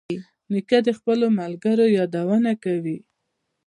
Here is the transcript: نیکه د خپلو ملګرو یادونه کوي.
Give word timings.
نیکه 0.51 0.79
د 0.87 0.89
خپلو 0.97 1.25
ملګرو 1.39 1.85
یادونه 1.97 2.51
کوي. 2.63 2.97